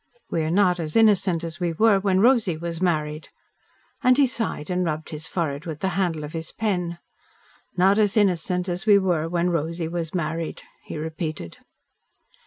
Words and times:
We 0.31 0.41
are 0.41 0.49
not 0.49 0.79
as 0.79 0.95
innocent 0.95 1.43
as 1.43 1.59
we 1.59 1.73
were 1.73 1.99
when 1.99 2.21
Rosy 2.21 2.57
was 2.57 2.81
married." 2.81 3.29
And 4.01 4.17
he 4.17 4.25
sighed 4.25 4.71
and 4.71 4.83
rubbed 4.83 5.11
his 5.11 5.27
forehead 5.27 5.67
with 5.67 5.81
the 5.81 5.89
handle 5.89 6.23
of 6.23 6.33
his 6.33 6.51
pen. 6.51 6.97
"Not 7.77 7.99
as 7.99 8.17
innocent 8.17 8.67
as 8.67 8.87
we 8.87 8.97
were 8.97 9.29
when 9.29 9.51
Rosy 9.51 9.87
was 9.87 10.15
married," 10.15 10.63
he 10.83 10.97
repeated. 10.97 11.57